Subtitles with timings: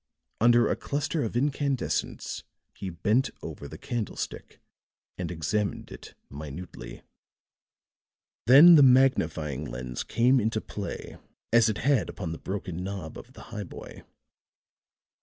[0.39, 2.41] Under a cluster of incandescents
[2.73, 4.59] he bent over the candlestick
[5.15, 7.03] and examined it minutely;
[8.47, 11.17] then the magnifying lens came into play
[11.53, 14.01] as it had upon the broken knob of the highboy.